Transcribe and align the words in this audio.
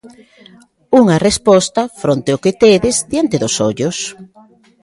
Unha 1.01 1.21
resposta 1.27 1.81
fronte 2.01 2.29
ao 2.31 2.41
que 2.43 2.57
tedes 2.63 2.95
diante 3.11 3.35
dos 3.43 3.55
ollos. 3.69 3.97